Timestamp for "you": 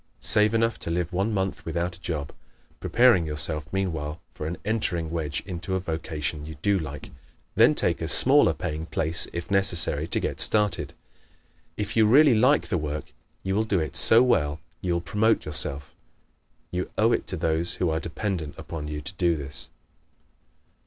6.43-6.55, 11.95-12.07, 13.43-13.53, 14.81-14.93, 16.71-16.89, 18.87-19.01